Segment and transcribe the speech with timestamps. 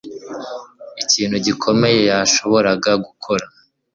[1.03, 3.45] Ikintu gikomeye yashoboraga gukora